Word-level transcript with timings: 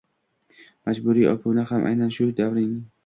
Majburiy 0.89 1.27
obuna 1.33 1.67
ham 1.73 1.85
aynan 1.91 2.15
o‘sha 2.15 2.29
davrning– 2.41 2.73